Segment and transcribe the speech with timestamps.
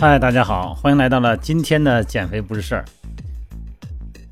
[0.00, 2.84] 嗨，大家好，欢迎来到了今天的减肥不是事儿。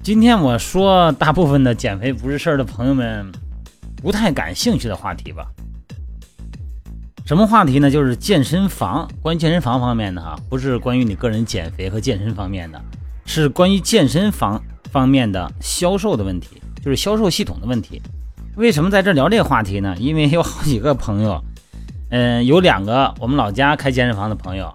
[0.01, 3.27] 今天我说大部分的减肥不是事儿的朋友们
[3.97, 5.45] 不太感兴趣的话题吧。
[7.27, 7.91] 什么话题呢？
[7.91, 12.80] 就是健身房，关于健身房方面的哈，不是关于你个人减肥和健身方面的，
[13.25, 18.01] 是关于健身房方面的销售的问题，就是销售系统的问题。
[18.55, 19.97] 为什么在这聊这个话题呢？
[19.98, 21.42] 因为有好几个朋友，
[22.11, 24.73] 嗯，有两个我们老家开健身房的朋友，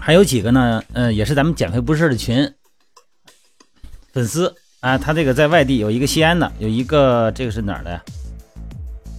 [0.00, 2.50] 还有几个呢，呃，也是咱们减肥不是的群
[4.12, 4.96] 粉丝啊。
[4.96, 8.02] 他这个在外地有一个西安的，有一个这个是哪儿的呀？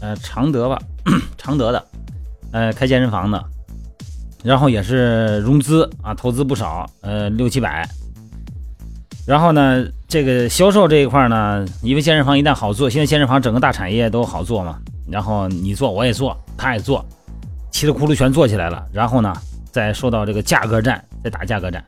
[0.01, 0.81] 呃，常德吧，
[1.37, 1.85] 常德的。
[2.51, 3.41] 呃，开健身房的，
[4.43, 7.87] 然后也是融资啊，投资不少，呃，六七百。
[9.25, 14.79] 然后呢，这个销售这一块呢，因为健身房一旦好做，现在健身房整个大产业都好做嘛。
[15.09, 17.05] 然后你做，我也做，他也做，
[17.71, 18.85] 稀里糊涂全做起来了。
[18.91, 19.33] 然后呢，
[19.71, 21.83] 再说到这个价格战，再打价格战。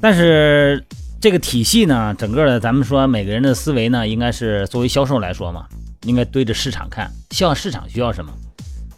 [0.00, 0.84] 但是
[1.20, 5.66] 这个体系呢，整个的咱们说每个人的思维呢，应该是作为销售来说嘛，
[6.02, 8.32] 应该对着市场看，向市场需要什么。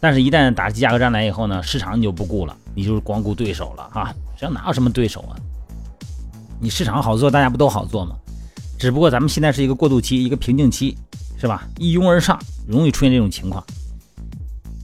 [0.01, 4.13] 但是，一旦打起价格战来以后呢，市场你就不顾了，你就是光顾对手了哈。
[4.35, 5.35] 实际上哪有什么对手啊？
[6.61, 8.15] 你市场好做，大家不都好做吗？
[8.77, 10.97] 只不过咱们现在是一个过渡期，一个瓶颈期，
[11.37, 11.67] 是吧？
[11.77, 13.61] 一拥而上，容易出现这种情况。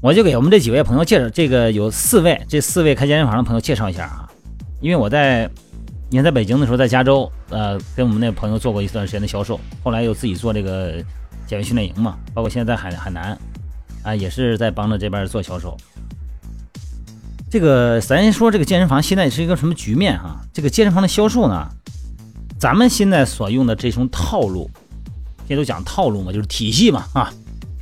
[0.01, 4.29] 我就给我们这几位朋友介绍，这个有四位，这四位开健身房的朋友介绍一下啊。
[4.81, 5.49] 因为我在
[6.09, 10.93] 你看在北京的时候，在加州，呃，跟我们那朋友做过一段时间的销售，后来又自己做这个
[11.47, 13.37] 减肥训练营嘛，包括现在在海海南。
[14.03, 15.75] 啊，也是在帮着这边做销售。
[17.49, 20.39] 这个咱说这个健身房现在是一个什么局面哈？
[20.53, 21.67] 这个健身房的销售呢，
[22.59, 24.69] 咱们现在所用的这种套路，
[25.47, 27.33] 现在都讲套路嘛，就是体系嘛啊。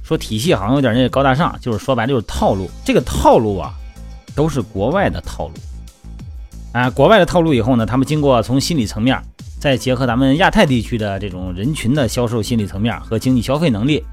[0.04, 2.70] 说体系好像有点那个高大上，就是说白了就是套路。
[2.86, 3.74] 这个套路啊，
[4.36, 5.54] 都是国外的套路。
[6.74, 9.20] 啊，国外的套路以后呢，他们经过从心理层面，
[9.60, 14.04] 再结合咱们亚太地区的这种人群的销售心理层面和经济消费能力。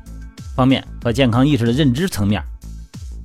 [0.57, 2.43] 方面和健康意识的认知层面，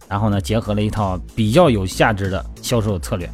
[0.08, 3.30] 然后呢，结合了一套比较有价值的销售策略。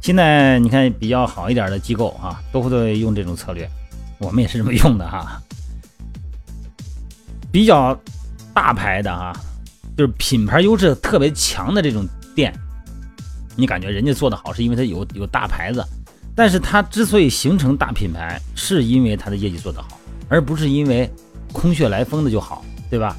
[0.00, 3.68] 现在你看比较好一点的机构啊，都会用这种策略，
[4.18, 5.42] 我们也是这么用的哈。
[7.54, 7.96] 比较
[8.52, 9.32] 大牌的哈，
[9.96, 12.04] 就是品牌优势特别强的这种
[12.34, 12.52] 店，
[13.54, 15.86] 你感觉人家做的好，是因为它有有大牌子，
[16.34, 21.08] 但是它之所以形成大品牌，是因为它的业绩做得好，而不是因为
[21.52, 22.64] 空穴来风的就好。
[22.90, 23.16] 对吧？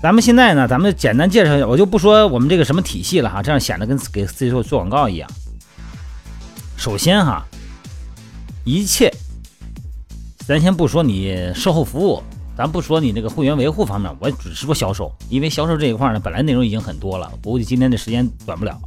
[0.00, 5.28] 咱们现在呢，咱们简单介绍一下，我就不说我们这个什么体系了哈，这样显得跟给自己做做广告一样。
[6.76, 7.44] 首先哈，
[8.64, 9.12] 一切，
[10.46, 12.22] 咱先不说你售后服务，
[12.54, 18.78] 咱不说你那个会员维护方面，我只是说销售，因为销售这一块呢，本来内容已经很多了，估计今天的时间短不了。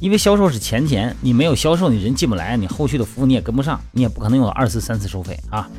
[0.00, 5.70] 因为销售是钱钱，你没有销售，你人进不来，你后续的服务你也跟不上，你也不可能有二次、三次收费啊。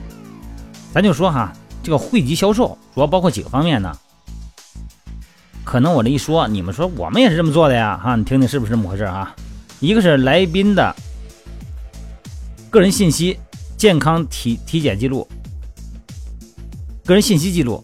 [0.93, 1.51] 咱就说哈，
[1.83, 3.93] 这个汇集销售主要包括几个方面呢？
[5.65, 9.35] 可能我这一说，你们说我们也是这么做的呀，哈，你听听是不是这么回事啊？
[9.81, 10.95] 一个是来宾的
[12.69, 13.37] 个人信息、
[13.77, 15.27] 健康体体检记录、
[17.05, 17.83] 个人信息记录，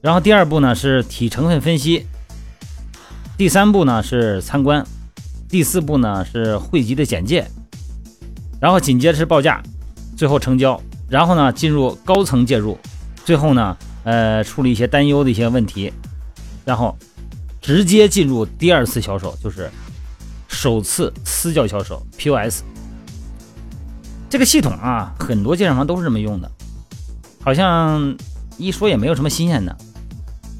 [0.00, 2.06] 然后第二步呢是体成分分析，
[3.36, 4.86] 第三步呢是参观，
[5.48, 7.46] 第四步呢是汇集的简介，
[8.60, 9.62] 然后紧接着是报价，
[10.16, 10.80] 最后成交。
[11.08, 12.76] 然后呢，进入高层介入，
[13.24, 15.92] 最后呢，呃，处理一些担忧的一些问题，
[16.64, 16.98] 然后
[17.60, 19.70] 直接进入第二次销售，就是
[20.48, 22.62] 首次私教销售 POS。
[24.36, 26.50] 这个系统啊，很多健身房都是这么用的，
[27.40, 28.14] 好像
[28.58, 29.74] 一说也没有什么新鲜的，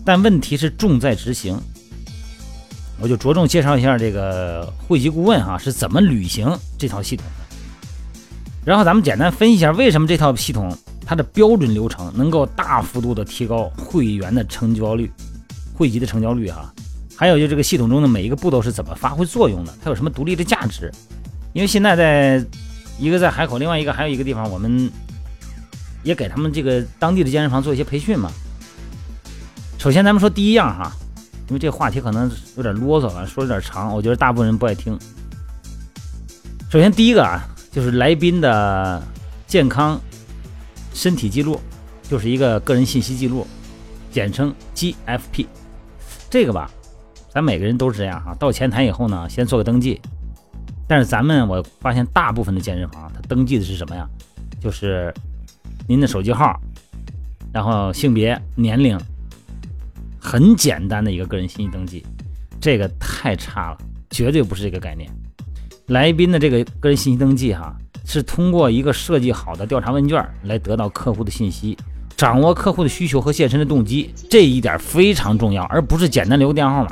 [0.02, 1.60] 但问题是重在执行。
[2.98, 7.56] 我就着重介绍一下这个汇集顾问哈是怎么履行这套系统的。
[8.64, 10.74] 然后咱们简单分析一下，为什么这套系统
[11.04, 15.12] 它的标准流程能够大幅度的提高会员的成交率、
[15.74, 16.72] 汇集的成交率哈？
[17.14, 19.74] 还有就这个系统中的每一个步骤是怎么发挥作用的？
[19.84, 20.90] 它有什么独立的价值？
[21.52, 22.42] 因为现在在
[22.98, 24.90] 一个在海口，另外一个还有一个地方，我们
[26.02, 28.30] 也给他们这个当地的健身房做一些培训嘛。
[29.78, 30.92] 首先咱们说第一样哈，
[31.48, 34.98] 因为这个话题可能有点啰嗦了，说有点长，我觉得大部分人不爱听。
[36.70, 37.46] 首先第一个啊。
[37.76, 39.02] 就是来宾的
[39.46, 40.00] 健康
[40.94, 41.60] 身体记录，
[42.08, 43.46] 就是一个个人信息记录，
[44.10, 45.46] 简称 GFP。
[46.30, 46.70] 这个吧，
[47.28, 48.34] 咱每个人都是这样哈。
[48.36, 50.00] 到前台以后呢，先做个登记。
[50.88, 54.08] 但是咱们我发现大部分的健身房，它登记的是什么呀？
[54.60, 55.12] 就是
[55.88, 56.58] 您的手机号，
[57.52, 58.98] 然后性别、年龄，
[60.18, 62.04] 很简单的一个个人信息登记，
[62.60, 63.78] 这个太差了，
[64.10, 65.10] 绝对不是这个概念。
[65.88, 71.76] 来宾的这个个人信息登记哈，是通过一个设计好的调查问卷来得到客户的信息，
[72.16, 76.90] 掌握客户的需求和健身的动机，这一点非常重要，而不是简单留个电话号码。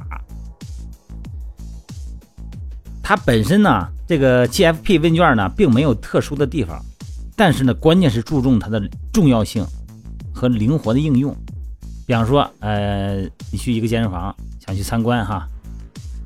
[3.06, 6.82] 它本身呢，这个 GFP 问卷呢，并没有特殊的地方，
[7.36, 9.62] 但是呢，关键是注重它的重要性
[10.32, 11.36] 和灵活的应用。
[12.06, 13.20] 比方说，呃，
[13.52, 14.34] 你去一个健身房
[14.66, 15.46] 想去参观哈，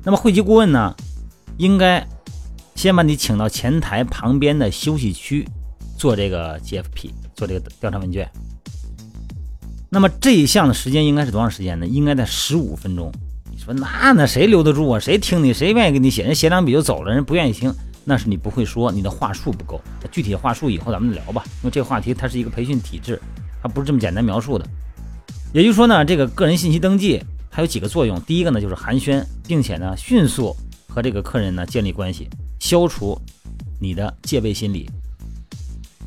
[0.05, 0.95] 那么会籍顾问呢，
[1.57, 2.07] 应该
[2.75, 5.45] 先把你请到前台旁边的休息区
[5.97, 8.25] 做这个 GFP，做这个调查问卷。
[9.89, 11.85] 那么这一项的时间应该是多长时间呢？
[11.85, 13.11] 应该在十五分钟。
[13.73, 14.99] 那那谁留得住啊？
[14.99, 15.53] 谁听你？
[15.53, 16.23] 谁愿意给你写？
[16.23, 17.73] 人写两笔就走了，人不愿意听，
[18.03, 19.79] 那是你不会说，你的话术不够。
[20.11, 23.21] 具体话术以后咱们聊吧，因为这个话题它是一个培训体制，
[23.61, 24.65] 它不是这么简单描述的。
[25.53, 28.19] 也就是说呢，这个个人信息登记它有几个作用。
[28.21, 30.55] 第一个呢就是寒暄，并且呢迅速
[30.87, 32.27] 和这个客人呢建立关系，
[32.59, 33.19] 消除
[33.79, 34.89] 你的戒备心理。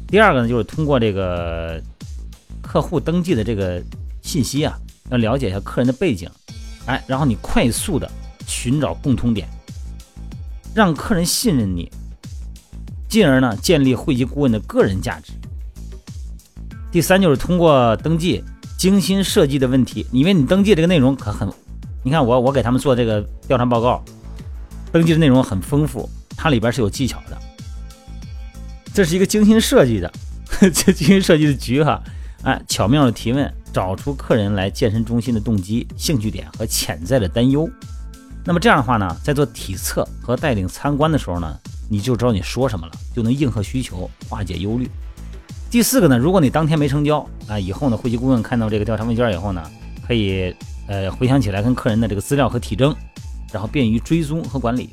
[0.08, 1.80] 第二个呢就是通过这个
[2.60, 3.82] 客户登记的这个
[4.20, 4.76] 信息啊，
[5.10, 6.28] 要了解一下客人的背景。
[6.86, 8.10] 哎，然后你快速的
[8.46, 9.48] 寻找共通点，
[10.74, 11.90] 让客人信任你，
[13.08, 15.32] 进而呢建立会籍顾问的个人价值。
[16.90, 18.44] 第三就是通过登记
[18.76, 21.48] 精心设计的问题，因为你登记这个内容可很，
[22.02, 24.04] 你看我我给他们做这个调查报告，
[24.90, 27.38] 登记的内容很丰富，它里边是有技巧的，
[28.92, 30.12] 这是一个精心设计的，
[30.60, 32.02] 这 精心设计的局哈，
[32.42, 33.54] 哎，巧妙的提问。
[33.72, 37.68] 找出客人来健身中心的动机、兴趣点和潜在的担忧。
[38.44, 41.56] 那么这样的话呢，在做体测和带领参观的时候呢，
[41.88, 44.90] 你就知道你说什么了，就能应和需求，化解忧虑。
[45.70, 49.62] 第四个呢，如果你当天没成交啊，以后呢，会籍顾问看到这个调查问卷以后呢，
[50.06, 50.54] 可以
[50.88, 52.94] 呃回想起来跟客人的这个资料和体征，
[53.52, 54.90] 然后便于追踪和管理。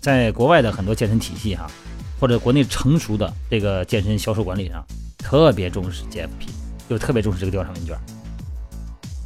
[0.00, 1.70] 在国外的很多健身体系哈，
[2.18, 4.82] 或者国内成熟的这个健身销售管理上，
[5.18, 6.59] 特别重视 GFP。
[6.90, 7.96] 就特别重视这个调查问卷，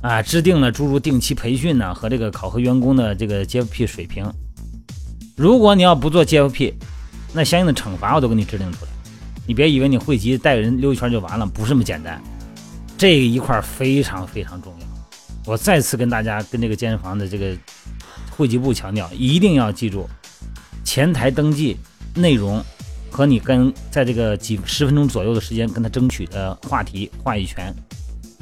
[0.02, 4.30] 啊，制定了诸如定期培训呢和这个考核员工的这个 GFP 水平。
[5.34, 6.74] 如果你要不做 GFP，
[7.32, 8.90] 那相应的惩罚我都给你制定出来。
[9.46, 12.22] 你别以为你会籍带人溜一圈就完了，不是这么简单。
[12.98, 14.86] 这一块非常非常重要。
[15.46, 17.56] 我再次跟大家跟这个健身房的这个
[18.30, 20.06] 会籍部强调，一定要记住
[20.84, 21.78] 前台登记
[22.14, 22.62] 内容。
[23.14, 27.72] 和你跟在这个几十分钟左右的时间跟他争取的话题话语权，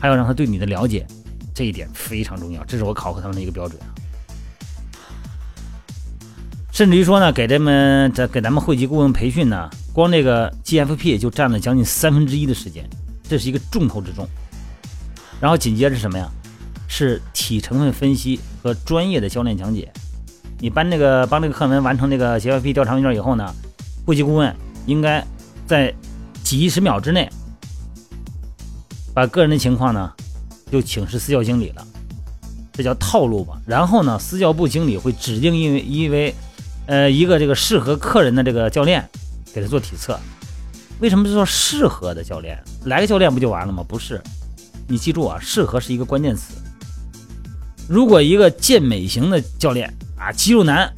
[0.00, 1.06] 还要让他对你的了解，
[1.54, 3.78] 这一点非常重要，这是我考核他们的一个标准。
[6.72, 12.88] 甚至于说呢，给咱们这给咱们会籍顾问培训呢，光这个 GFP 就占了将近三分之一的时间，
[13.28, 14.26] 这是一个重头之重。
[15.38, 16.26] 然后紧接着什么呀？
[16.88, 19.92] 是体成分分析和专业的教练讲解。
[20.60, 23.54] 你帮那个帮这个课文完成这个 GFP 调查问卷以后呢？
[24.04, 24.54] 会籍顾问
[24.86, 25.24] 应该
[25.66, 25.94] 在
[26.42, 27.30] 几十秒之内
[29.14, 30.12] 把个人的情况呢
[30.70, 31.86] 就请示私教经理了，
[32.72, 33.60] 这叫套路吧。
[33.66, 36.34] 然后呢，私教部经理会指定因为因为
[36.86, 39.06] 呃一个这个适合客人的这个教练
[39.52, 40.18] 给他做体测。
[41.00, 42.58] 为什么说适合的教练？
[42.84, 43.84] 来个教练不就完了吗？
[43.86, 44.22] 不是，
[44.88, 46.54] 你记住啊，适合是一个关键词。
[47.88, 50.92] 如果一个健美型的教练啊，肌肉男。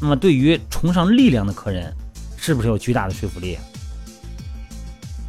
[0.00, 1.94] 那么，对于崇尚力量的客人，
[2.36, 3.58] 是不是有巨大的说服力？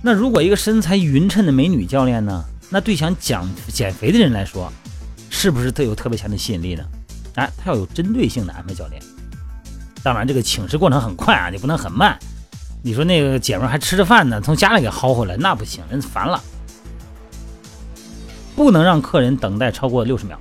[0.01, 2.43] 那如果一个身材匀称的美女教练呢？
[2.69, 3.37] 那对想减
[3.67, 4.71] 减肥的人来说，
[5.29, 6.83] 是不是特有特别强的吸引力呢？
[7.35, 9.01] 哎，他要有针对性的安排教练。
[10.01, 12.17] 当然，这个请示过程很快啊，你不能很慢。
[12.81, 16.41] 你说那个姐们还吃着饭呢，从家里给薅回来，那不行，人烦了。
[18.55, 20.39] 不能让客人等待超过六十秒。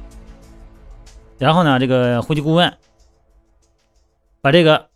[1.36, 2.72] 然后呢，这个会籍顾问。
[4.42, 4.88] 把这个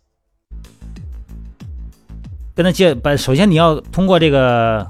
[2.55, 4.87] 跟他介把，首先你要通过这个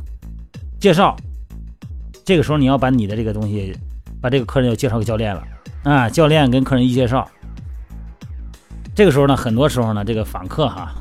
[0.79, 1.17] 介绍，
[2.23, 3.75] 这个时候你要把你的这个东西，
[4.21, 5.43] 把这个客人要介绍给教练了
[5.83, 7.29] 啊，教练跟客人一介绍，
[8.95, 10.93] 这个时候呢，很多时候呢，这个访客哈，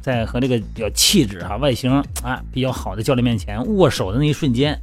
[0.00, 1.90] 在和这个比较气质哈、外形
[2.22, 4.80] 啊比较好的教练面前握手的那一瞬间，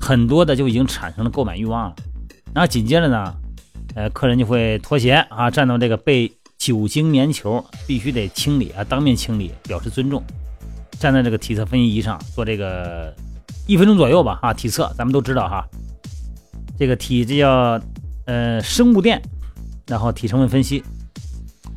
[0.00, 1.96] 很多的就已经产生了购买欲望了，
[2.54, 3.34] 然后紧接着呢，
[3.96, 6.32] 呃，客人就会脱鞋啊，站到这个被。
[6.60, 10.22] 酒精棉球必须得清理啊，当面清理表示尊重。
[11.00, 13.16] 站在这个体测分析仪上做这个
[13.66, 15.66] 一分钟左右吧，啊，体测咱们都知道哈，
[16.78, 17.80] 这个体这叫
[18.26, 19.20] 呃生物电，
[19.86, 20.84] 然后体成分分析，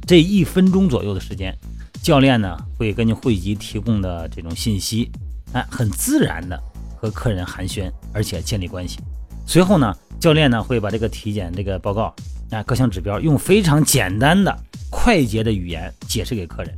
[0.06, 1.58] 这一分钟左右的时间，
[2.02, 5.10] 教练呢会根据汇集提供的这种信息，
[5.54, 6.62] 哎，很自然的
[6.98, 9.00] 和客人寒暄，而且建立关系。
[9.48, 12.14] 随后呢，教练呢会把这个体检这个报告
[12.52, 14.56] 啊各项指标用非常简单的、
[14.90, 16.78] 快捷的语言解释给客人，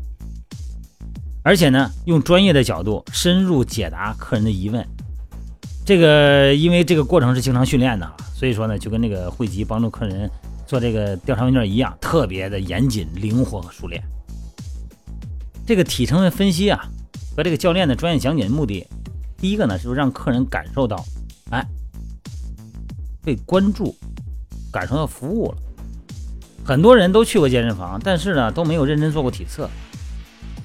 [1.44, 4.86] 而且呢用专业的角度深入解答客人的疑问。
[5.86, 10.30] 这个因为这个过程是经常训练的，所以说呢就跟那个汇集帮助客人
[10.66, 14.02] 做这个调查问卷一样，特别的严谨、灵活和熟练。
[15.66, 16.88] 这个体成分分析啊
[17.36, 18.88] 和这个教练的专业讲解的目的，
[19.38, 21.04] 第一个呢就是让客人感受到，
[21.52, 21.66] 哎。
[23.24, 23.96] 被关注，
[24.76, 25.58] 感受到服务了。
[26.66, 29.70] 很多人都去过健身房，但是呢都没有认真做过体测。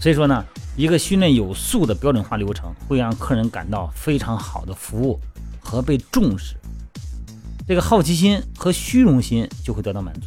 [0.01, 0.45] 所以说呢，
[0.77, 5.21] 一个训练有素的标准化流程会让客人感到非常好的服务
[5.61, 6.57] 和被重视，
[7.69, 10.27] 这个好奇心和虚荣心就会得到满足。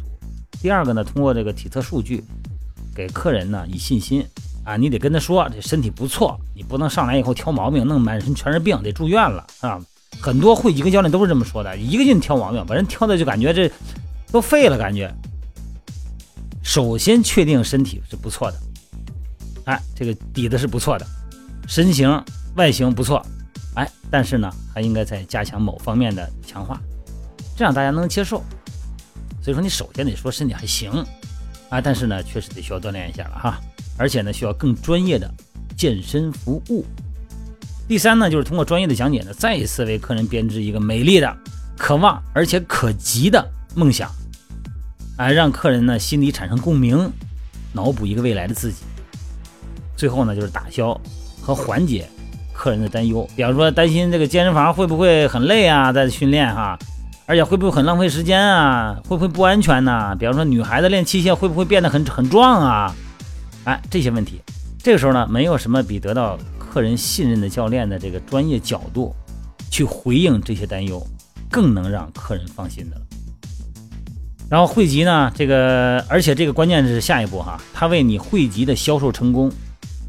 [0.62, 2.24] 第二个呢，通过这个体测数据，
[2.94, 4.24] 给客人呢以信心
[4.64, 9.78] 啊，你得跟他说这身体不错，你不能上来以后挑毛病，弄满身全是病，得住院了啊。
[10.24, 13.70] 很多会籍跟教练都是这么说的，一个劲挑毛病，把人挑的就感觉这
[14.32, 15.14] 都废了，感觉。
[16.62, 18.58] 首先确定身体是不错的，
[19.66, 21.06] 哎，这个底子是不错的，
[21.68, 22.24] 身形
[22.56, 23.22] 外形不错，
[23.74, 26.80] 哎，但是呢，还应该再加强某方面的强化，
[27.54, 28.42] 这样大家能接受。
[29.42, 30.90] 所以说，你首先得说身体还行，
[31.68, 33.60] 啊，但是呢，确实得需要锻炼一下了哈，
[33.98, 35.30] 而且呢，需要更专业的
[35.76, 36.86] 健身服务。
[37.86, 41.36] 第三呢，就是通过专业的讲解呢，再一次为客人编织一个美丽的、
[41.76, 44.10] 可望而且可及的梦想，
[45.18, 47.12] 啊，让客人呢心里产生共鸣，
[47.72, 48.84] 脑补一个未来的自己。
[49.96, 50.98] 最后呢，就是打消
[51.42, 52.08] 和缓解
[52.54, 56.78] 客人的担忧，比方说担心这个健身房会不会很累啊，在训练哈，
[57.26, 60.16] 而且会不会很浪费时间啊，会不会不安全呢？
[60.18, 62.94] 比方说女孩子练器械会不会变得很很壮啊？
[63.64, 64.40] 哎，这些问题，
[64.82, 66.38] 这个时候呢，没有什么比得到。
[66.74, 69.14] 客人信任的教练的这个专业角度
[69.70, 71.00] 去回应这些担忧，
[71.48, 73.02] 更能让客人放心的了。
[74.50, 79.52] 然后汇集呢，这个而且这个关键是下一步哈，他为你汇集的销售成功，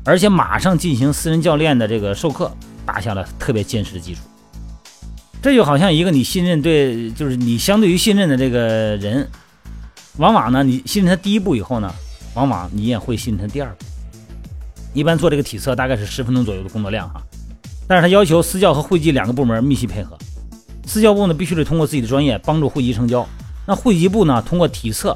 [0.04, 2.52] 而且马上进行私人教练的这个授课，
[2.84, 4.22] 打下了特别坚实的基础。
[5.44, 9.30] 这就好像一个你信任对，就是你相对于信任的这个人，
[10.18, 11.94] 往往呢，你信任他第一步以后呢，
[12.34, 13.86] 往往你也会信任他第二步。
[14.96, 17.22] 一般做这个体测大概是十分钟左右的工作量哈，
[17.86, 20.18] 但是他要求私教和会籍两个部门密切配合，
[20.86, 23.28] 私教部呢必须得通过自己的专业帮助会籍成交，
[23.68, 25.16] 那会籍部呢通过体测，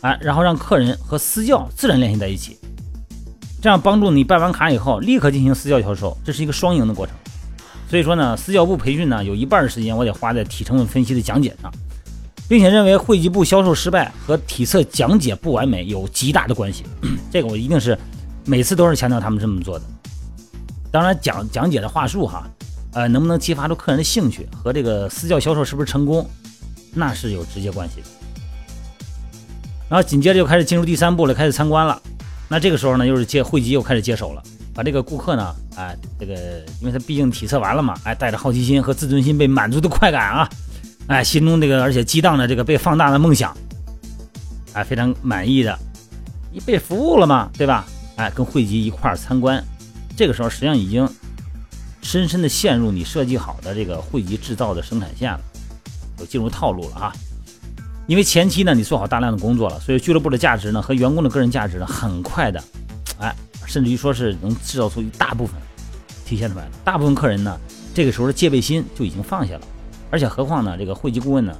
[0.00, 2.58] 哎，然后让客人和私教自然联系在一起，
[3.62, 7.14] 这样帮助你办完卡以后立刻进行私教销售，这是一个双赢的过程。
[7.88, 11.72] 所以说呢，私教部培训呢有一半的时间我得花在体成分分析的讲解上，
[12.48, 16.82] 并且认为会籍部销售失败和体测讲解不完美有极大的关系，
[17.30, 17.96] 这个我一定是。
[18.44, 19.84] 每次都是强调他们这么做的，
[20.90, 22.46] 当然讲讲解的话术哈，
[22.92, 26.28] 呃，能不能激发出客人的兴趣和这个私教销售是不是成功，
[26.92, 28.06] 那是有直接关系的。
[29.88, 32.00] 然后紧接着就开始进入第三步了，开始参观了。
[32.48, 34.42] 那这个时候呢，又是接汇集又开始接手了，
[34.74, 36.34] 把这个顾客呢，哎，这个
[36.80, 40.50] 因为他毕竟体测完了嘛，哎，带着好奇心和自尊心被满足的快感啊，
[41.06, 43.56] 哎，心中这个而且激荡着这个被放大的梦想，
[44.72, 45.78] 哎，非常满意的，
[46.50, 47.86] 你被服务了嘛，对吧？
[48.22, 49.60] 哎，跟汇集一块参观，
[50.16, 51.08] 这个时候实际上已经
[52.02, 55.40] 深深的陷入你设计好的这个汇集制造的生产线了，
[56.16, 57.12] 就进入套路了啊！
[58.06, 62.62] 因为前期呢，你做好大量的工作了，所以俱乐部的价值呢和员工的个人价值呢，很快的，
[63.18, 63.34] 哎，
[63.66, 65.60] 甚至于说是能制造出一大部分
[66.24, 66.70] 体现出来了。
[66.84, 67.58] 大部分客人呢，
[67.92, 69.62] 这个时候的戒备心就已经放下了，
[70.12, 71.56] 而且何况呢，这个汇集顾问呢，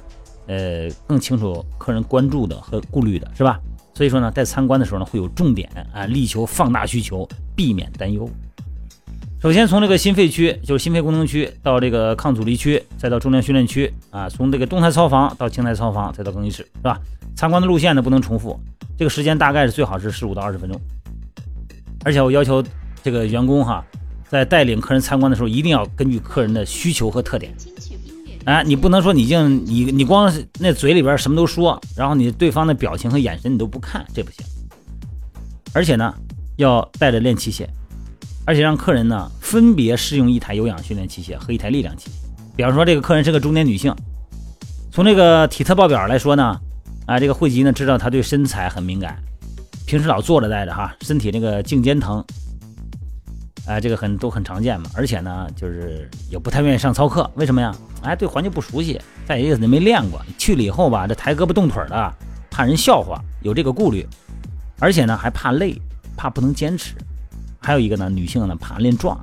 [0.47, 3.59] 呃，更清楚客人关注的和顾虑的是吧？
[3.93, 8.29] 所以说呢，在参观的时候呢，会有重点啊，力求放大需求，避免担忧。
[9.39, 16.99] 首先从这个心肺区，就是心肺功能区，到这个抗阻力区，再到重量训练区啊，从这个动态操房到静态操房，再到更衣室，是吧？
[17.35, 18.59] 参观的路线呢不能重复，
[18.97, 20.79] 这个时间大概是最好是十五到二十分钟。
[22.05, 22.63] 而且我要求
[23.03, 23.85] 这个员工哈，
[24.29, 27.53] 在带领客人参观的时候，一定要根据客人的需求和特点。
[28.45, 34.45] 哎，你不能说你净你你光那嘴里边什么都说，然后你对方的表情和眼神你都不看，这不行。
[35.73, 36.13] 而且呢，
[36.57, 37.65] 要带着练器械，
[38.45, 42.13] 而且让客人呢分别试用一台有氧训练器械和一台力量器械。
[42.55, 43.95] 比方说这个客人是个中年女性，
[44.91, 46.59] 从这个体测报表来说呢，
[47.05, 49.17] 啊，这个惠吉呢知道她对身材很敏感，
[49.87, 52.23] 平时老坐着待着哈，身体那个颈肩疼。
[53.65, 57.73] 哎，这个很都很常见嘛，而且呢，就是也不太愿意上操课，为什么呀？
[58.01, 62.13] 哎，对环境不熟悉，再一个呢没练过，去了以后吧，这抬胳膊动腿的，
[62.51, 64.05] 怕人笑话，有这个顾虑，
[64.79, 65.79] 而且呢还怕累，
[66.17, 66.93] 怕不能坚持，
[67.61, 69.17] 还有一个呢，女性呢怕练壮。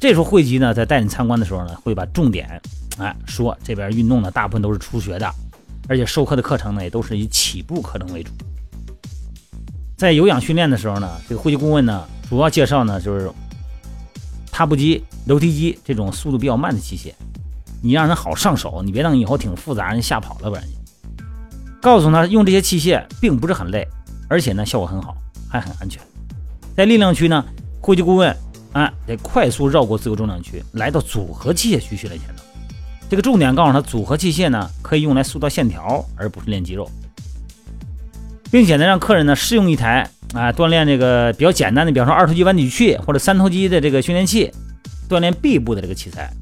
[0.00, 2.60] 这时候汇集呢在带你参观的时候呢，会把重点
[2.98, 5.30] 哎，说这边运动呢大部分都是初学的，
[5.88, 8.32] 而且授课的课程呢也都是以起步课程为主。
[9.98, 13.30] 在有氧训练的时候呢，这个会籍顾问呢主要介绍呢就是
[14.50, 17.12] 踏步机、楼梯机这种速度比较慢的器械，
[17.82, 20.64] 你让人好上手，你别等以后挺复杂人吓跑了不然。
[21.82, 23.86] 告诉他用这些器械并不是很累，
[24.30, 25.14] 而且呢效果很好，
[25.46, 26.02] 还很安全。
[26.74, 27.44] 在力量区呢，
[27.82, 28.34] 会计顾问
[28.72, 32.42] 啊得快速绕过自由重量区，来到组合器械区训练前头。
[33.10, 36.90] 这个重点告诉他，组合器械呢可以用来塑造线条，而不是练肌肉，
[38.52, 44.52] 并且呢让客人呢试用一台啊锻炼这个比较简单的，比方说二头肌弯举器或者三头肌的这个训练器，
[45.08, 46.32] 锻炼臂部的这个器材。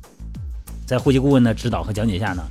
[0.84, 2.42] 在会籍顾问的指导和讲解下呢，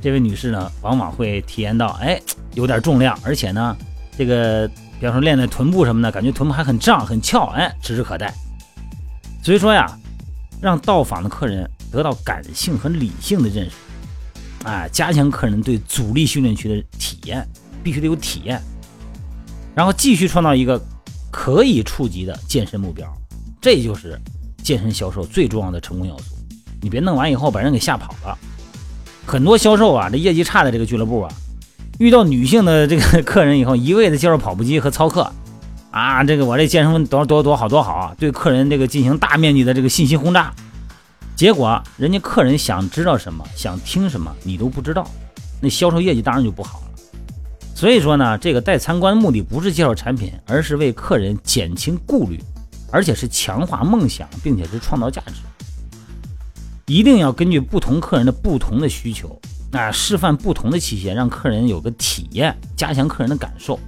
[0.00, 2.20] 这位女士呢往往会体验到，哎，
[2.54, 3.76] 有点重量，而且呢
[4.16, 4.68] 这个
[5.00, 8.32] 比方说练的臀部什么的，感觉臀部还很胀很翘，哎，指日可待。
[9.42, 9.90] 所以说呀，
[10.60, 11.68] 让到访的客人。
[11.92, 17.46] 得到感性和理性的认识，啊，加强客人对阻力训练区的体验，
[17.82, 18.60] 必须得有体验，
[19.76, 20.80] 然后继续创造一个
[21.30, 23.06] 可以触及的健身目标，
[23.60, 24.18] 这就是
[24.62, 26.34] 健身销售最重要的成功要素。
[26.80, 28.38] 你别弄完以后把人给吓跑了。
[29.26, 31.30] 很多销售啊，这业绩差的这个俱乐部啊，
[31.98, 35.30] 遇到女性的这个客人以后，一味的介绍跑步机和操课，
[35.90, 40.50] 啊，这个我这健身多多多好多好，对客人这个进行大面积的这个信息轰炸。
[41.34, 45.06] 结果，人家客人想知道什么，想听什么，你都不知道，
[45.60, 46.82] 那销售业绩当然就不好。
[47.76, 52.42] 所以说呢，这个带参观的目的不是介绍产品，而是为客人减轻顾虑，
[52.90, 55.34] 而且是强化梦想，并且是创造价值。
[56.86, 59.38] 一定要根据不同客人的不同的需求，
[59.72, 63.78] 啊，示范不同的器械，让客人有个体验，加强客人的感受。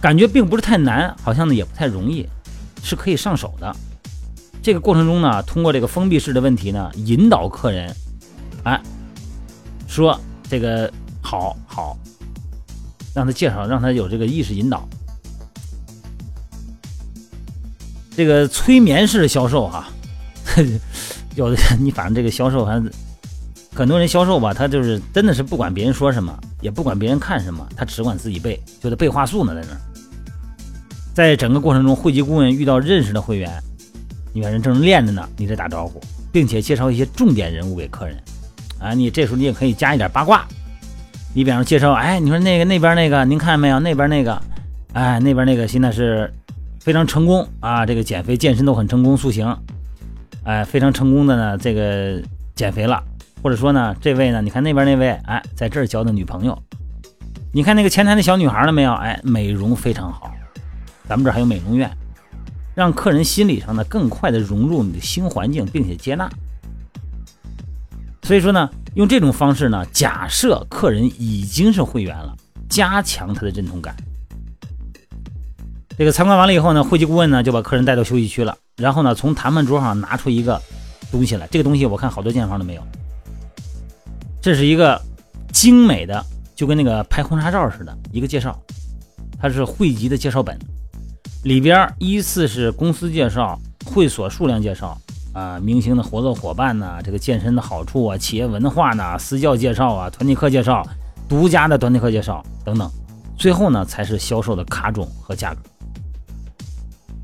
[0.00, 2.28] 感觉并不是太难，好像呢也不太容易，
[2.80, 3.74] 是可以上手的。
[4.62, 7.92] 这个过程中呢，通过这个封闭式的问题呢，引导客人，
[8.62, 8.80] 哎，
[9.88, 10.16] 说
[10.48, 10.92] 这个
[11.24, 11.98] 好好，
[13.14, 14.86] 让他介绍，让他有这个意识引导。
[18.14, 19.88] 这个催眠式的销售哈，
[21.34, 22.80] 有的你反正这个销售还
[23.74, 29.76] 很多人销售吧，他就是真的是不管别人说什么，也不管别人看什么，他只管自己背，就得背话术呢，在那。
[31.14, 33.50] 在整个过程中，会籍顾问遇到认识的会员。
[34.32, 38.22] 你看人正练着呢，你得打招呼，并且介绍一些重点人物给客人，
[38.78, 40.46] 啊，你这时候你也可以加一点八卦，
[41.36, 43.80] 你比方说介绍，哎，你说那个那边那个，您看见没有？
[43.80, 44.40] 那边那个，
[44.92, 46.32] 哎，那边那个现在是
[46.78, 49.56] 非常成功啊，这个减肥健身都很成功，塑形，
[50.44, 52.22] 哎，非常成功的呢，这个
[52.54, 53.02] 减肥了，
[53.42, 56.56] 或者说呢，这位呢，你看那边那位，哎，在这儿交的女朋友，
[57.52, 58.92] 你看那个前台的小女孩了没有？
[58.92, 60.32] 哎，美容非常好，
[61.08, 61.90] 咱们这还有美容院。
[62.76, 66.30] 让客人心理上呢更快的融入你的新环境，并且接纳。
[68.22, 72.34] 所以说呢，用这种方式呢，假设客人已经是会员了，
[72.68, 73.94] 加强他的认同感。
[75.96, 80.60] 这个参观完了以后呢，会籍顾问呢就把客人带到休息区了，然后呢从谈判桌上拿出一个
[81.10, 82.82] 东西来，这个东西我看好多健身房都没有。
[84.40, 85.00] 这是一个
[85.52, 88.60] 精美的，就跟那个拍婚纱照似的，一个介绍，
[89.38, 90.58] 它是汇集的介绍本。
[91.44, 94.98] 里边依次是公司介绍、会所数量介绍
[95.34, 100.86] 啊、明星的合作伙伴呐、这个健身的好处啊、企业文化呢、私教介绍啊、团体课介绍、
[101.28, 102.90] 独家的团体课介绍等等。
[103.36, 105.60] 最后呢，才是销售的卡种和价格。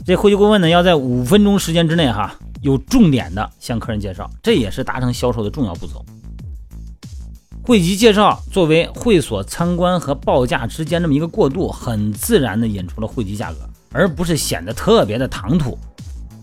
[0.04, 6.04] 这会籍顾问呢，要在五分钟时间之内哈，有重点的向客人介绍，这也是达成销售的重要步骤。
[7.62, 13.58] 会籍介绍作为会所参观和报价之间这么一个过渡，很自然的引出了会籍价格。
[13.92, 15.78] 而不是显得特别的唐突，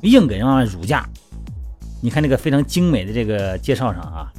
[0.01, 1.07] 硬给人往外辱价。
[2.01, 4.31] 你看这个非常精美的这个介绍上啊，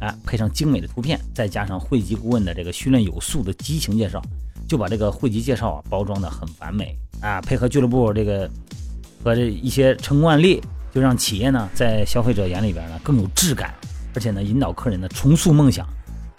[0.00, 4.20] 啊，配上精美的图片，再加上汇集顾问的这个训练有素的激情介绍，
[4.68, 7.40] 就把这个汇集介绍啊包装的很完美啊。
[7.40, 8.50] 配合俱乐部这个
[9.22, 10.60] 和这一些成功案例，
[10.92, 13.74] 就让企业呢在消费者眼里边呢更有质感，
[14.14, 15.86] 而且呢引导客人呢重塑梦想，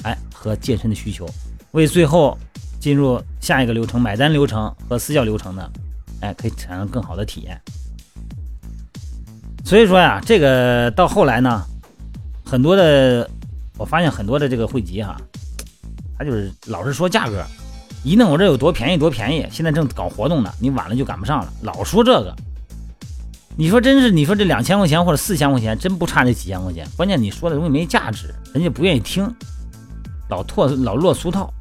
[0.04, 1.26] 哎和健身的需求，
[1.72, 2.38] 为最后
[2.80, 5.70] 进入下一个流程买单流程和私教流程呢。
[6.20, 7.62] 哎，可以产生更好的体验。
[9.68, 11.62] 所以说呀，这个到后来呢，
[12.46, 13.30] 很多的，
[13.78, 15.18] 我发现很多的这个汇集哈，
[16.18, 17.44] 他就是老是说价格，
[18.02, 22.34] 一弄我这有多便宜多便宜，现在正搞活动呢，你晚了就赶不上了，老说这个。
[23.58, 29.30] 你说真是，你说这两千块钱或者四千块钱，真不差这几千块钱，关键你说的东西没价值，人家不愿意听，
[30.30, 31.54] 老拓老落俗套。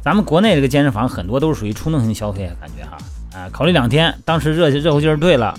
[0.00, 2.96] 咱们国内这个健身房很多都是属于冲动性消费，感觉哈。
[3.36, 5.52] 啊，考虑两天，当时热热乎劲儿对了，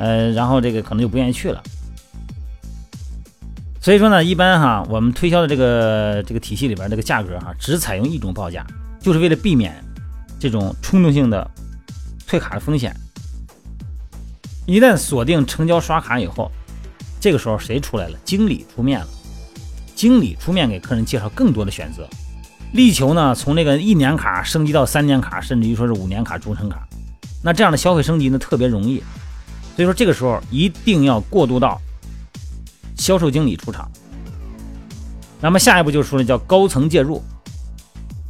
[0.00, 1.62] 呃，然后这个可能就不愿意去了。
[3.80, 8.66] 所以说呢，一般哈，我们推销的这个这个体系里边这个价格哈，只采用一种报价，
[8.98, 9.74] 就是为了避免
[10.38, 11.48] 这种冲动性的
[12.26, 12.96] 退卡的风险。
[14.66, 16.50] 一旦锁定成交刷卡以后，
[17.20, 18.18] 这个时候谁出来了？
[18.24, 19.06] 经理出面了，
[19.94, 22.08] 经理出面给客人介绍更多的选择，
[22.72, 26.86] 力求呢从那个一年卡升级到三年卡，甚至于说是五年卡、终身卡。
[27.42, 29.02] 那这样的消费升级呢特别容易，
[29.76, 31.80] 所以说这个时候一定要过渡到。
[32.96, 33.90] 销售经理出场，
[35.40, 37.22] 那么下一步就是说了叫高层介入。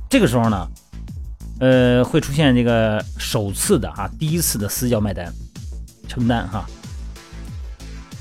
[0.09, 0.69] 这个时候呢，
[1.59, 5.33] 呃，会出现这个首次的哈，第一次的私教卖单、
[6.07, 6.65] 承单哈。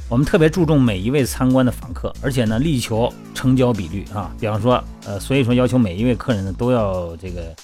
[0.10, 4.34] 我们特别注重每一位参观的访客，而且呢，力求成交比率啊。
[4.40, 7.56] 比方说，呃，所以说要求每一位客人呢都要这个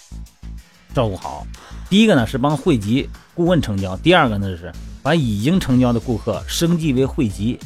[0.94, 1.44] 照顾好。
[1.90, 4.72] 第一个呢是帮会籍顾问成交，第二个呢是
[5.06, 7.60] 把已经成交的顾客升级为会籍。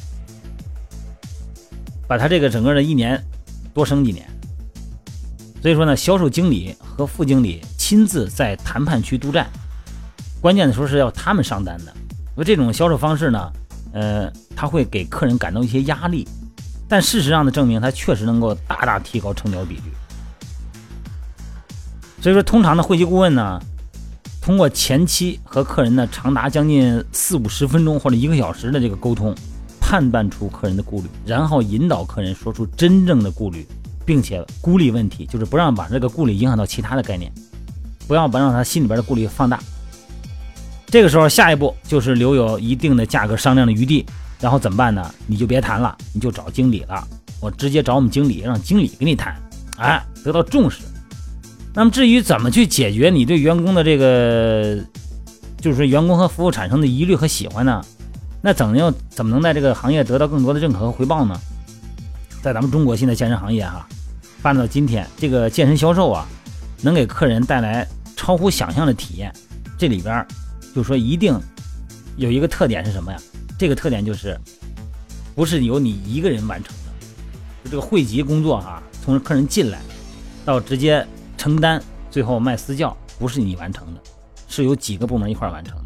[2.05, 3.23] 把他这个整个的一年
[3.73, 4.29] 多升几年，
[5.61, 9.47] 所以说呢，销售经理和副经理亲自在谈判区督战，
[10.41, 11.95] 关键的时候是要他们上单的。
[12.35, 13.53] 那这种销售方式呢，
[13.93, 16.27] 呃，他会给客人感到一些压力，
[16.89, 19.83] 但事实上的证明，他确实能够大大提高成交比率。
[22.21, 23.61] 所以说，通常的会籍顾问呢，
[24.49, 29.35] 通过前期和客人呢长达将近四五十分钟或者一个小时的这个沟通。
[29.79, 33.63] 判断出客人的顾虑，然后引导客人说出真正的顾虑，
[34.05, 37.31] 并且孤立问题，就是不让把这个顾虑影响到其他的概念，
[38.07, 39.59] 不要把让他心里边的顾虑放大。
[40.87, 44.03] 这个时候，下一步就是留有一定的价格商量的余地，
[44.39, 45.13] 然后怎么办呢？
[45.27, 47.07] 你就别谈了，你就找经理了，
[47.39, 49.35] 我直接找我们经理，让经理跟你谈，
[49.77, 50.81] 哎，得到重视。
[51.79, 54.83] 那么至于怎么去解决你对员工的这个，
[55.61, 57.81] 就是说员工和服务产生的疑虑和喜欢呢？
[58.41, 58.93] 那怎么样？
[59.09, 61.39] 怎么能在这个行业得到更多的认可和回报呢？
[62.41, 63.87] 在咱们中国现在健身行业哈，
[64.41, 66.27] 发展到今天，这个健身销售啊，
[66.81, 69.33] 能给客人带来超乎想象的体验。
[69.77, 70.27] 这里边
[70.75, 71.39] 就说一定
[72.17, 73.17] 有一个特点是什么呀？
[73.57, 74.37] 这个特点就是
[75.33, 76.91] 不是由你一个人完成的，
[77.63, 79.79] 就这个汇集工作哈，从客人进来
[80.43, 81.07] 到直接
[81.39, 84.01] 承担，最后卖私教，不是你完成的，
[84.49, 85.83] 是由几个部门一块完成的。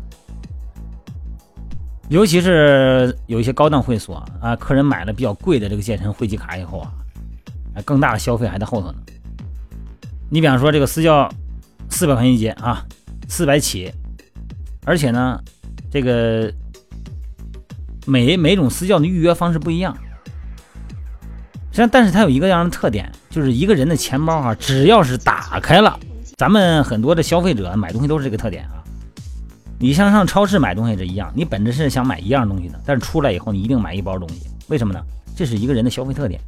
[2.10, 6.92] 尤其是有一些高档会所啊，客人买了比较贵的这个健身会籍卡以后啊，
[7.86, 8.98] 更大的消费还在后头呢。
[10.30, 11.32] 你比方说这个私教
[11.90, 12.84] 四百块钱一节啊，
[13.28, 13.94] 四百起，
[14.84, 15.40] 而且呢，
[15.92, 16.52] 这个
[18.08, 19.96] 每每种私教的预约方式不一样。
[21.72, 26.00] 实际上，但是它有一个样的特点，就是一个人的钱包哈，只要是打开了，
[26.38, 28.78] 咱们很多的消费者买东西都是这个特点啊。
[29.80, 35.02] 你像上超市买东西是一样，你本质是想买一样东西的，但是出来以后你一定买一包东西，为什么呢？
[35.36, 36.40] 这是一个人的消费特点。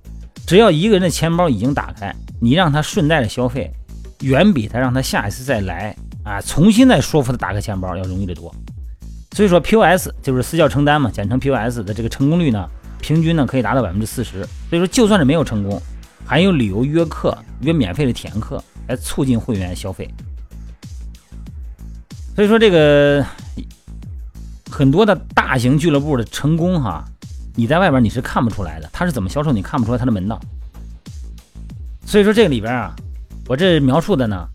[0.45, 3.73] 只要一个人的钱包已经打开，你让他顺带的消费，
[4.21, 8.53] 远比他让他下一次再来啊，重新再说服他打开钱包要容易得多。
[9.31, 12.69] 所以说 POS 就是私教承担嘛，简称 POS 的这个成功率呢，
[13.01, 14.43] 平均呢可以达到百分之四十。
[14.69, 15.81] 所以说就算是没有成功，
[16.25, 20.09] 还有理由约课、约免费的体验课来促进会员消费。
[22.35, 23.25] 所以说这个
[24.69, 27.05] 很多的大型俱乐部的成功哈，
[27.55, 30.38] 你在外边你是看不出来的，他是怎么销售你看不出来他的门道。
[32.05, 32.95] 所以说这个里边啊，
[33.47, 34.47] 我这描述的呢，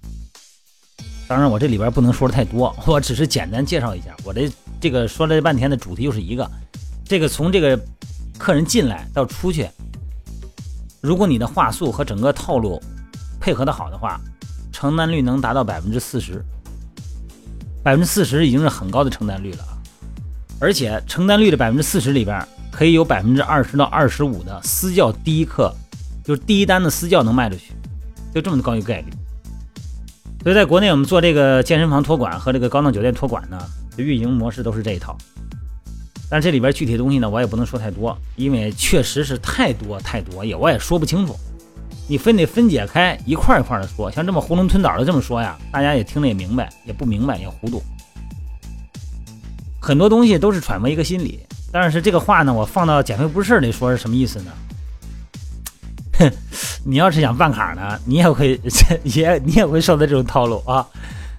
[1.27, 4.15] 当然我这里边不能说的太多， 我只是简单介绍一下。
[4.25, 6.51] 我这这个说了半天的主题又是一个，
[7.05, 7.81] 这个从这个
[8.37, 9.69] 客人进来到出去，
[11.01, 12.81] 如果你的话术和整个套路
[13.41, 14.21] 配合的好的话，
[14.71, 16.45] 承单率能达到百分之四十。
[17.83, 19.65] 百分之四十已经是很高的承担率了，
[20.61, 25.75] 而且承担率的百分之四十里边，可以有百分之二十到二十五的私教第一课，
[26.23, 27.73] 就是第一单的私教能卖出去，
[28.35, 29.07] 就这么高一个概率。
[30.43, 33.59] 所以在国内，我们做这个健身房托管和这个高档酒店托管呢，
[33.97, 35.17] 运营模式都是这一套。
[36.31, 41.37] 但这里边具体东西呢，我也不能说太多，因为确实是太多太多，也我也说不清楚。
[42.07, 47.83] 你非得分解开一块一块的说，像这么囫囵吞枣的这么说呀，大家也听得也明白，也不明白也糊涂。
[49.81, 51.41] 很多东西都是揣摩一个心理，
[51.73, 54.53] 但是这个话呢，我放到减肥不是事儿里说是什么意思呢？
[56.19, 56.33] 哼，
[56.85, 58.61] 你要是想办卡呢，你也会
[59.05, 60.87] 也你也会受到这种套路啊。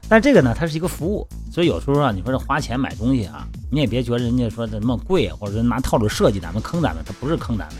[0.10, 7.76] 但这个呢，它是一个服务，所以有时候啊，你说这花钱买东西啊，你也别觉得人家说的那么贵，或者说拿套路设计咱们坑咱们，他不是坑咱们。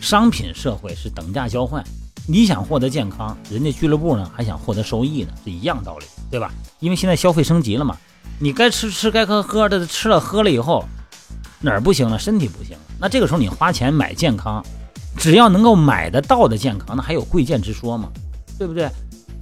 [0.00, 1.82] 商品社会是等价交换。
[2.26, 6.52] 你想获得健康，人家俱乐部呢还想获得收益呢，是一样道理，对吧？
[6.80, 7.96] 因为现在消费升级了嘛，
[8.38, 10.84] 你该吃吃，该喝喝的，吃了喝了以后
[11.60, 12.18] 哪儿不行了？
[12.18, 14.64] 身体不行，那这个时候你花钱买健康，
[15.16, 18.10] 只要能够买得到的健康，那还有贵贱之说吗？
[18.58, 18.88] 对不对？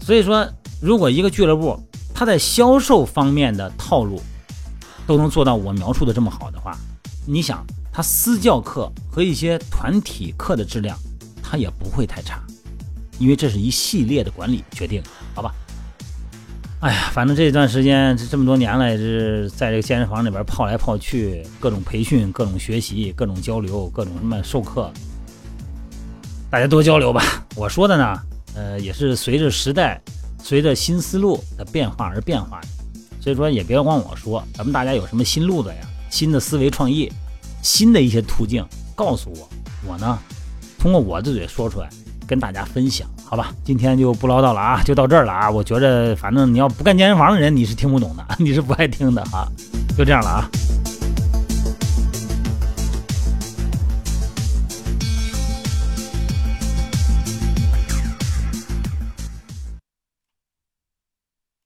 [0.01, 0.47] 所以说，
[0.81, 1.79] 如果一个俱乐部
[2.15, 4.23] 它在销售方面的套路
[5.09, 6.77] 都能做到我描述的这么好的话，
[7.27, 10.99] 你想，他私教课和一些团体课的质量，
[11.43, 12.43] 他也不会太差，
[13.19, 15.03] 因为这是一系列的管理决定，
[15.35, 15.55] 好吧？
[16.81, 24.93] 哎呀，反正这段时间这这么多年了，也是在这个健身房里边泡来泡去，各种培训、各种学习、各种交流、各种什么授课，
[26.51, 27.23] 大家多交流吧。
[27.57, 28.23] 我说的呢，
[28.55, 29.99] 呃，也是随着时代、
[30.43, 32.69] 随着新思路的变化而变化的，
[33.21, 35.77] 所以说也别光我说，咱们大家有什么新路子呀、
[36.11, 37.13] 新的思维创意、
[37.63, 39.49] 新的一些途径，告诉我，
[39.87, 40.19] 我呢，
[40.79, 41.89] 通过我的嘴说出来。
[42.29, 45.51] 跟大家分享，好吧，今天就不唠叨了啊，就到这儿了啊。
[45.51, 49.49] 我觉着，反正你要不干健身房的人，你是听不懂的，你是不爱听的啊，
[49.97, 50.51] 就这样了啊。